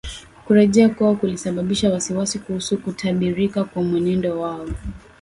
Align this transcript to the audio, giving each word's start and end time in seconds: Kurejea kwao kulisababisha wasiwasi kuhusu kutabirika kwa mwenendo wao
Kurejea 0.47 0.89
kwao 0.89 1.15
kulisababisha 1.15 1.89
wasiwasi 1.89 2.39
kuhusu 2.39 2.77
kutabirika 2.77 3.63
kwa 3.63 3.83
mwenendo 3.83 4.39
wao 4.39 4.67